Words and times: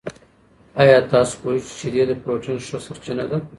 آیا 0.81 0.97
تاسو 1.13 1.33
پوهېږئ 1.41 1.63
چې 1.67 1.73
شیدې 1.79 2.03
د 2.07 2.11
پروټین 2.21 2.57
ښه 2.67 2.77
سرچینه 2.85 3.25
دي؟ 3.29 3.37